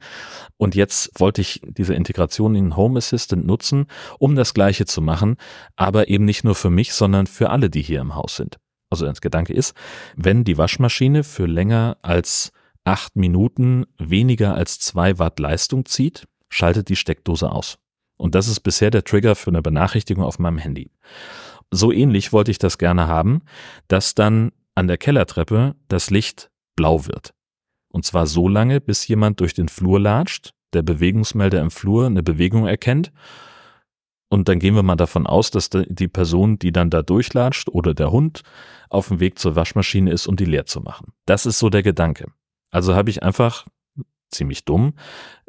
Und 0.59 0.75
jetzt 0.75 1.11
wollte 1.19 1.41
ich 1.41 1.63
diese 1.65 1.95
Integration 1.95 2.55
in 2.55 2.77
Home 2.77 2.99
Assistant 2.99 3.47
nutzen, 3.47 3.87
um 4.19 4.37
das 4.37 4.55
Gleiche 4.55 4.85
zu 4.85 5.01
machen, 5.01 5.37
aber 5.77 6.09
eben 6.09 6.25
nicht 6.25 6.45
nur 6.45 6.55
für 6.55 6.71
mich, 6.71 6.93
sondern 6.93 7.27
für 7.27 7.51
alle, 7.51 7.71
die 7.71 7.83
hier 7.83 8.01
im 8.01 8.15
Haus 8.15 8.37
sind. 8.37 8.59
Also 8.91 9.07
das 9.07 9.23
Gedanke 9.23 9.55
ist, 9.55 9.75
wenn 10.17 10.45
die 10.45 10.59
Waschmaschine 10.59 11.25
für 11.25 11.47
länger 11.47 11.97
als 12.03 12.53
acht 12.85 13.17
Minuten 13.17 13.87
weniger 13.99 14.55
als 14.55 14.79
zwei 14.81 15.19
Watt 15.19 15.39
Leistung 15.39 15.87
zieht, 15.87 16.27
schaltet 16.51 16.91
die 16.91 16.97
Steckdose 16.97 17.51
aus. 17.51 17.79
Und 18.19 18.35
das 18.35 18.49
ist 18.49 18.61
bisher 18.61 18.91
der 18.91 19.05
Trigger 19.05 19.35
für 19.35 19.51
eine 19.51 19.63
Benachrichtigung 19.63 20.23
auf 20.23 20.39
meinem 20.39 20.59
Handy. 20.59 20.91
So 21.71 21.91
ähnlich 21.91 22.33
wollte 22.33 22.51
ich 22.51 22.59
das 22.59 22.77
gerne 22.77 23.07
haben, 23.07 23.43
dass 23.89 24.15
dann 24.15 24.53
an 24.75 24.87
der 24.87 24.99
Kellertreppe 24.99 25.75
das 25.89 26.11
Licht 26.11 26.51
blau 26.77 27.07
wird. 27.07 27.35
Und 27.89 28.05
zwar 28.05 28.27
so 28.27 28.49
lange, 28.49 28.81
bis 28.81 29.07
jemand 29.07 29.41
durch 29.41 29.55
den 29.55 29.69
Flur 29.69 30.01
latscht, 30.01 30.53
der 30.73 30.83
Bewegungsmelder 30.83 31.61
im 31.61 31.71
Flur 31.71 32.07
eine 32.07 32.23
Bewegung 32.23 32.67
erkennt. 32.67 33.13
Und 34.31 34.49
dann 34.49 34.59
gehen 34.59 34.75
wir 34.75 34.83
mal 34.83 34.97
davon 34.97 35.27
aus, 35.27 35.51
dass 35.51 35.69
die 35.71 36.09
Person, 36.09 36.59
die 36.59 36.73
dann 36.73 36.89
da 36.89 37.03
durchlatscht 37.03 37.69
oder 37.69 37.93
der 37.93 38.11
Hund 38.11 38.43
auf 38.89 39.09
dem 39.09 39.21
Weg 39.21 39.39
zur 39.39 39.57
Waschmaschine 39.57 40.11
ist, 40.11 40.27
um 40.27 40.37
die 40.37 40.47
leer 40.47 40.65
zu 40.65 40.81
machen. 40.81 41.13
Das 41.27 41.45
ist 41.45 41.59
so 41.59 41.69
der 41.69 41.83
Gedanke. 41.83 42.33
Also 42.71 42.95
habe 42.95 43.11
ich 43.11 43.23
einfach 43.23 43.67
ziemlich 44.31 44.65
dumm, 44.65 44.95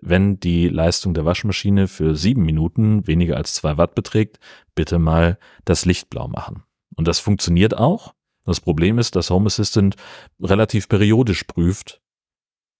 wenn 0.01 0.39
die 0.41 0.67
Leistung 0.67 1.13
der 1.13 1.23
Waschmaschine 1.23 1.87
für 1.87 2.15
sieben 2.17 2.43
Minuten 2.43 3.07
weniger 3.07 3.37
als 3.37 3.55
zwei 3.55 3.77
Watt 3.77 3.95
beträgt, 3.95 4.39
bitte 4.75 4.99
mal 4.99 5.37
das 5.63 5.85
Licht 5.85 6.09
blau 6.09 6.27
machen. 6.27 6.63
Und 6.97 7.07
das 7.07 7.19
funktioniert 7.19 7.77
auch. 7.77 8.13
Das 8.45 8.59
Problem 8.59 8.99
ist, 8.99 9.15
dass 9.15 9.29
Home 9.29 9.47
Assistant 9.47 9.95
relativ 10.41 10.89
periodisch 10.89 11.43
prüft, 11.43 12.01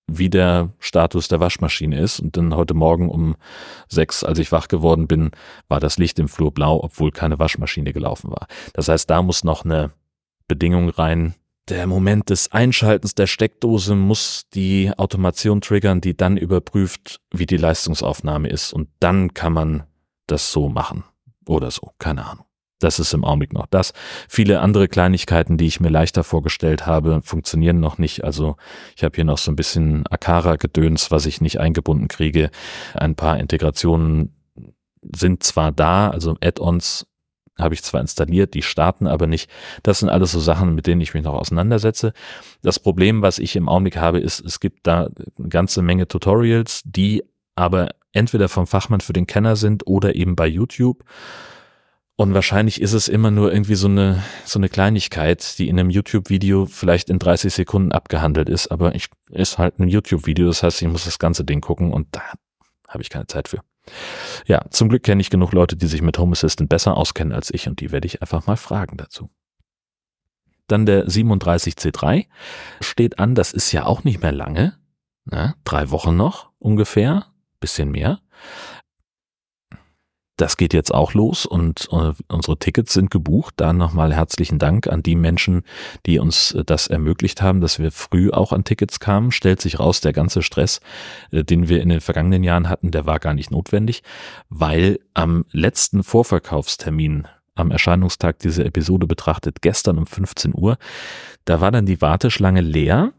wie 0.07 0.29
der 0.29 0.73
Status 0.79 1.27
der 1.27 1.39
Waschmaschine 1.39 1.99
ist. 1.99 2.19
Und 2.19 2.35
dann 2.35 2.55
heute 2.55 2.73
Morgen 2.73 3.09
um 3.09 3.35
sechs, 3.87 4.23
als 4.23 4.39
ich 4.39 4.51
wach 4.51 4.67
geworden 4.67 5.07
bin, 5.07 5.31
war 5.69 5.79
das 5.79 5.97
Licht 5.97 6.19
im 6.19 6.27
Flur 6.27 6.53
blau, 6.53 6.81
obwohl 6.83 7.11
keine 7.11 7.39
Waschmaschine 7.39 7.93
gelaufen 7.93 8.31
war. 8.31 8.47
Das 8.73 8.89
heißt, 8.89 9.09
da 9.09 9.21
muss 9.21 9.43
noch 9.43 9.63
eine 9.63 9.91
Bedingung 10.47 10.89
rein. 10.89 11.35
Der 11.69 11.87
Moment 11.87 12.29
des 12.29 12.51
Einschaltens 12.51 13.15
der 13.15 13.27
Steckdose 13.27 13.95
muss 13.95 14.49
die 14.53 14.91
Automation 14.97 15.61
triggern, 15.61 16.01
die 16.01 16.17
dann 16.17 16.35
überprüft, 16.35 17.21
wie 17.31 17.45
die 17.45 17.55
Leistungsaufnahme 17.55 18.49
ist. 18.49 18.73
Und 18.73 18.89
dann 18.99 19.33
kann 19.33 19.53
man 19.53 19.83
das 20.27 20.51
so 20.51 20.67
machen. 20.67 21.05
Oder 21.47 21.71
so, 21.71 21.91
keine 21.99 22.25
Ahnung. 22.25 22.45
Das 22.83 22.99
ist 22.99 23.13
im 23.13 23.23
Augenblick 23.23 23.53
noch 23.53 23.67
das. 23.67 23.93
Viele 24.27 24.59
andere 24.59 24.87
Kleinigkeiten, 24.87 25.57
die 25.57 25.67
ich 25.67 25.79
mir 25.79 25.89
leichter 25.89 26.23
vorgestellt 26.23 26.85
habe, 26.85 27.21
funktionieren 27.23 27.79
noch 27.79 27.97
nicht. 27.97 28.23
Also 28.23 28.57
ich 28.95 29.03
habe 29.03 29.15
hier 29.15 29.25
noch 29.25 29.37
so 29.37 29.51
ein 29.51 29.55
bisschen 29.55 30.05
Akara-Gedöns, 30.07 31.11
was 31.11 31.25
ich 31.25 31.41
nicht 31.41 31.59
eingebunden 31.59 32.07
kriege. 32.07 32.49
Ein 32.93 33.15
paar 33.15 33.39
Integrationen 33.39 34.35
sind 35.15 35.43
zwar 35.43 35.71
da, 35.71 36.09
also 36.09 36.35
Add-ons 36.41 37.07
habe 37.59 37.75
ich 37.75 37.83
zwar 37.83 38.01
installiert, 38.01 38.53
die 38.55 38.63
starten 38.63 39.05
aber 39.05 39.27
nicht. 39.27 39.49
Das 39.83 39.99
sind 39.99 40.09
alles 40.09 40.31
so 40.31 40.39
Sachen, 40.39 40.73
mit 40.73 40.87
denen 40.87 41.01
ich 41.01 41.13
mich 41.13 41.23
noch 41.23 41.35
auseinandersetze. 41.35 42.13
Das 42.63 42.79
Problem, 42.79 43.21
was 43.21 43.37
ich 43.37 43.55
im 43.55 43.69
Augenblick 43.69 43.97
habe, 43.97 44.19
ist, 44.19 44.39
es 44.39 44.59
gibt 44.59 44.87
da 44.87 45.09
eine 45.37 45.49
ganze 45.49 45.81
Menge 45.81 46.07
Tutorials, 46.07 46.81
die 46.83 47.23
aber 47.55 47.89
entweder 48.11 48.49
vom 48.49 48.67
Fachmann 48.67 49.01
für 49.01 49.13
den 49.13 49.27
Kenner 49.27 49.55
sind 49.55 49.85
oder 49.85 50.15
eben 50.15 50.35
bei 50.35 50.47
YouTube. 50.47 51.03
Und 52.15 52.35
wahrscheinlich 52.35 52.79
ist 52.79 52.93
es 52.93 53.07
immer 53.07 53.31
nur 53.31 53.51
irgendwie 53.51 53.73
so 53.73 53.87
eine, 53.87 54.23
so 54.45 54.59
eine 54.59 54.69
Kleinigkeit, 54.69 55.57
die 55.57 55.67
in 55.67 55.79
einem 55.79 55.89
YouTube-Video 55.89 56.67
vielleicht 56.67 57.09
in 57.09 57.17
30 57.17 57.51
Sekunden 57.51 57.91
abgehandelt 57.91 58.49
ist, 58.49 58.67
aber 58.67 58.93
ich 58.93 59.07
ist 59.31 59.57
halt 59.57 59.79
ein 59.79 59.87
YouTube-Video, 59.87 60.45
das 60.45 60.61
heißt, 60.61 60.81
ich 60.83 60.87
muss 60.87 61.05
das 61.05 61.17
ganze 61.17 61.43
Ding 61.43 61.59
gucken 61.59 61.91
und 61.91 62.07
da 62.11 62.21
habe 62.87 63.01
ich 63.01 63.09
keine 63.09 63.25
Zeit 63.25 63.47
für. 63.47 63.61
Ja, 64.45 64.63
zum 64.69 64.89
Glück 64.89 65.03
kenne 65.03 65.21
ich 65.21 65.31
genug 65.31 65.53
Leute, 65.53 65.75
die 65.75 65.87
sich 65.87 66.03
mit 66.03 66.17
Home 66.19 66.33
Assistant 66.33 66.69
besser 66.69 66.95
auskennen 66.95 67.33
als 67.33 67.51
ich 67.51 67.67
und 67.67 67.81
die 67.81 67.91
werde 67.91 68.05
ich 68.05 68.21
einfach 68.21 68.45
mal 68.45 68.57
fragen 68.57 68.97
dazu. 68.97 69.31
Dann 70.67 70.85
der 70.85 71.07
37C3 71.07 72.27
steht 72.79 73.17
an, 73.17 73.33
das 73.33 73.53
ist 73.53 73.71
ja 73.71 73.85
auch 73.85 74.03
nicht 74.03 74.21
mehr 74.21 74.31
lange, 74.31 74.77
ne? 75.25 75.55
drei 75.63 75.89
Wochen 75.89 76.15
noch 76.15 76.51
ungefähr, 76.59 77.25
bisschen 77.59 77.89
mehr 77.91 78.19
das 80.37 80.57
geht 80.57 80.73
jetzt 80.73 80.93
auch 80.93 81.13
los 81.13 81.45
und 81.45 81.87
uh, 81.91 82.13
unsere 82.27 82.57
Tickets 82.57 82.93
sind 82.93 83.11
gebucht. 83.11 83.53
Da 83.57 83.71
nochmal 83.71 84.13
herzlichen 84.13 84.57
Dank 84.57 84.87
an 84.87 85.03
die 85.03 85.15
Menschen, 85.15 85.63
die 86.05 86.17
uns 86.17 86.53
äh, 86.53 86.63
das 86.65 86.87
ermöglicht 86.87 87.41
haben, 87.41 87.61
dass 87.61 87.77
wir 87.77 87.91
früh 87.91 88.31
auch 88.31 88.51
an 88.51 88.63
Tickets 88.63 88.99
kamen. 88.99 89.31
Stellt 89.31 89.61
sich 89.61 89.79
raus, 89.79 90.01
der 90.01 90.11
ganze 90.11 90.41
Stress, 90.41 90.79
äh, 91.31 91.43
den 91.43 91.69
wir 91.69 91.81
in 91.81 91.89
den 91.89 92.01
vergangenen 92.01 92.43
Jahren 92.43 92.67
hatten, 92.67 92.89
der 92.89 93.05
war 93.05 93.19
gar 93.19 93.35
nicht 93.35 93.51
notwendig, 93.51 94.01
weil 94.49 94.99
am 95.13 95.45
letzten 95.51 96.03
Vorverkaufstermin 96.03 97.27
am 97.55 97.69
Erscheinungstag 97.69 98.39
dieser 98.39 98.65
Episode 98.65 99.05
betrachtet, 99.05 99.61
gestern 99.61 99.99
um 99.99 100.07
15 100.07 100.53
Uhr, 100.55 100.77
da 101.45 101.61
war 101.61 101.71
dann 101.71 101.85
die 101.85 102.01
Warteschlange 102.01 102.61
leer 102.61 103.13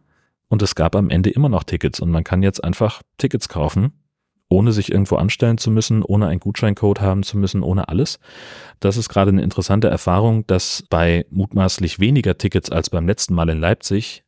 und 0.49 0.63
es 0.63 0.75
gab 0.75 0.97
am 0.97 1.11
Ende 1.11 1.31
immer 1.31 1.49
noch 1.49 1.63
Tickets 1.63 2.01
und 2.01 2.11
man 2.11 2.25
kann 2.25 2.43
jetzt 2.43 2.65
einfach 2.65 3.03
Tickets 3.19 3.49
kaufen 3.49 3.93
ohne 4.55 4.73
sich 4.73 4.93
irgendwo 4.93 5.17
anstellen 5.17 5.59
zu 5.59 5.71
müssen, 5.71 6.03
ohne 6.03 6.29
einen 6.29 6.41
Gutscheincode 6.41 7.01
haben 7.01 7.25
zu 7.25 7.37
müssen, 7.37 7.63
ohne 7.63 7.89
alles. 7.89 8.21
Das 8.81 8.97
ist 8.97 9.09
gerade 9.09 9.31
eine 9.31 9.43
interessante 9.43 9.89
Erfahrung, 9.89 10.47
dass 10.47 10.85
bei 10.89 11.27
mutmaßlich 11.31 11.99
weniger 11.99 12.39
Tickets 12.39 12.71
als 12.71 12.89
beim 12.89 13.07
letzten 13.07 13.35
Mal 13.35 13.49
in 13.49 13.59
Leipzig 13.59 14.23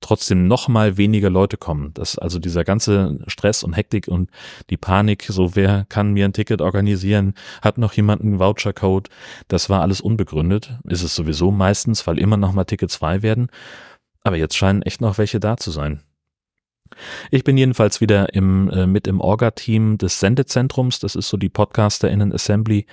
trotzdem 0.00 0.46
noch 0.46 0.68
mal 0.68 0.96
weniger 0.96 1.28
Leute 1.28 1.56
kommen. 1.56 1.92
Dass 1.94 2.18
also 2.18 2.38
dieser 2.38 2.62
ganze 2.62 3.18
Stress 3.26 3.64
und 3.64 3.72
Hektik 3.72 4.06
und 4.06 4.30
die 4.70 4.76
Panik, 4.76 5.24
so 5.28 5.56
wer 5.56 5.86
kann 5.88 6.12
mir 6.12 6.24
ein 6.24 6.32
Ticket 6.32 6.60
organisieren, 6.60 7.34
hat 7.60 7.78
noch 7.78 7.94
jemand 7.94 8.22
einen 8.22 8.38
Vouchercode, 8.38 9.08
das 9.48 9.68
war 9.68 9.82
alles 9.82 10.00
unbegründet. 10.00 10.78
Ist 10.84 11.02
es 11.02 11.16
sowieso 11.16 11.50
meistens, 11.50 12.06
weil 12.06 12.18
immer 12.20 12.36
noch 12.36 12.52
mal 12.52 12.64
Tickets 12.64 12.94
frei 12.94 13.22
werden. 13.22 13.48
Aber 14.22 14.36
jetzt 14.36 14.56
scheinen 14.56 14.82
echt 14.82 15.00
noch 15.00 15.18
welche 15.18 15.40
da 15.40 15.56
zu 15.56 15.72
sein. 15.72 16.00
Ich 17.30 17.44
bin 17.44 17.56
jedenfalls 17.56 18.00
wieder 18.00 18.34
im, 18.34 18.70
äh, 18.70 18.86
mit 18.86 19.06
im 19.06 19.20
Orga-Team 19.20 19.98
des 19.98 20.20
Sendezentrums. 20.20 20.98
Das 20.98 21.14
ist 21.14 21.28
so 21.28 21.36
die 21.36 21.48
PodcasterInnen 21.48 22.32
Assembly, 22.32 22.86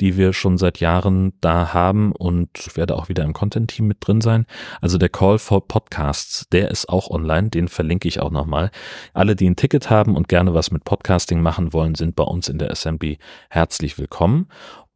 die 0.00 0.16
wir 0.16 0.32
schon 0.32 0.58
seit 0.58 0.80
Jahren 0.80 1.32
da 1.40 1.72
haben 1.72 2.12
und 2.12 2.76
werde 2.76 2.96
auch 2.96 3.08
wieder 3.08 3.24
im 3.24 3.32
Content-Team 3.32 3.86
mit 3.86 3.98
drin 4.00 4.20
sein. 4.20 4.46
Also 4.80 4.98
der 4.98 5.08
Call 5.08 5.38
for 5.38 5.66
Podcasts, 5.66 6.46
der 6.52 6.70
ist 6.70 6.88
auch 6.88 7.10
online, 7.10 7.50
den 7.50 7.68
verlinke 7.68 8.08
ich 8.08 8.20
auch 8.20 8.30
nochmal. 8.30 8.70
Alle, 9.14 9.36
die 9.36 9.48
ein 9.48 9.56
Ticket 9.56 9.90
haben 9.90 10.16
und 10.16 10.28
gerne 10.28 10.54
was 10.54 10.70
mit 10.70 10.84
Podcasting 10.84 11.40
machen 11.40 11.72
wollen, 11.72 11.94
sind 11.94 12.16
bei 12.16 12.24
uns 12.24 12.48
in 12.48 12.58
der 12.58 12.70
Assembly 12.70 13.18
herzlich 13.48 13.98
willkommen. 13.98 14.48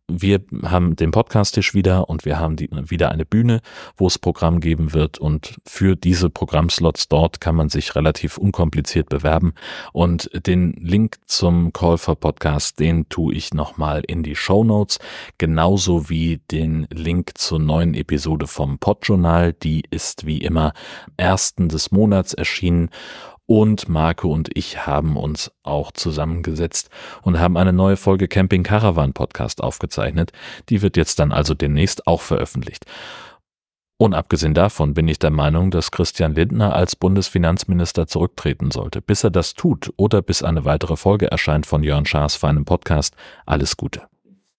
Wir 0.09 0.41
haben 0.63 0.95
den 0.95 1.11
Podcast-Tisch 1.11 1.75
wieder 1.75 2.09
und 2.09 2.25
wir 2.25 2.39
haben 2.39 2.57
die, 2.57 2.71
wieder 2.71 3.11
eine 3.11 3.27
Bühne, 3.27 3.61
wo 3.97 4.07
es 4.07 4.19
Programm 4.19 4.61
geben 4.61 4.93
wird. 4.93 5.19
Und 5.19 5.57
für 5.67 5.97
diese 5.97 6.31
Programmslots 6.31 7.09
dort 7.09 7.41
kann 7.41 7.57
man 7.57 7.69
sich 7.69 7.97
relativ 7.97 8.39
unkompliziert 8.39 9.09
bewerben. 9.09 9.55
Und 9.93 10.31
den 10.47 10.73
Link 10.75 11.17
zum 11.27 11.73
Call 11.73 11.99
for 11.99 12.15
Podcast, 12.15 12.79
den 12.79 13.09
tue 13.09 13.35
ich 13.35 13.53
nochmal 13.53 14.03
in 14.07 14.23
die 14.23 14.37
Show 14.37 14.63
Notes, 14.63 14.99
genauso 15.39 16.09
wie 16.09 16.41
den 16.51 16.87
Link 16.93 17.37
zur 17.37 17.59
neuen 17.59 17.95
Episode 17.95 18.47
vom 18.47 18.79
Podjournal, 18.79 19.55
die 19.55 19.83
ist 19.91 20.25
wie 20.25 20.39
immer 20.39 20.73
ersten 21.17 21.69
des 21.69 21.91
Monats 21.91 22.33
erschienen 22.33 22.91
und 23.47 23.89
Marco 23.89 24.33
und 24.33 24.51
ich 24.55 24.87
haben 24.87 25.17
uns 25.17 25.53
auch 25.63 25.93
zusammengesetzt 25.93 26.91
und 27.23 27.39
haben 27.39 27.57
eine 27.57 27.73
neue 27.73 27.97
Folge 27.97 28.29
Camping 28.29 28.63
Caravan 28.63 29.13
Podcast 29.13 29.63
aufgezeichnet. 29.63 30.33
Die 30.69 30.83
wird 30.83 30.97
jetzt 30.97 31.19
dann 31.19 31.33
also 31.33 31.55
demnächst 31.55 32.07
auch 32.07 32.21
veröffentlicht. 32.21 32.85
Und 33.99 34.13
abgesehen 34.13 34.53
davon 34.53 34.93
bin 34.93 35.09
ich 35.09 35.19
der 35.19 35.31
Meinung, 35.31 35.71
dass 35.71 35.91
Christian 35.91 36.35
Lindner 36.35 36.75
als 36.75 36.97
Bundesfinanzminister 36.97 38.07
zurücktreten 38.07 38.71
sollte. 38.71 39.01
Bis 39.01 39.25
er 39.25 39.31
das 39.31 39.55
tut 39.55 39.91
oder 39.97 40.21
bis 40.21 40.43
eine 40.43 40.67
weitere 40.67 40.97
Folge 40.97 41.31
erscheint 41.31 41.65
von 41.65 41.83
Jörn 41.83 42.05
Schaas 42.05 42.37
feinem 42.37 42.67
Podcast, 42.67 43.17
alles 43.47 43.77
Gute. 43.79 44.03